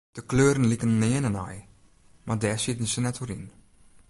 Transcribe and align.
De 0.11 0.21
kleuren 0.31 0.67
liken 0.71 0.97
nearne 1.01 1.29
nei, 1.37 1.57
mar 2.25 2.37
dêr 2.41 2.59
sieten 2.63 2.89
se 2.93 2.99
net 3.01 3.19
oer 3.21 3.31
yn. 3.37 3.45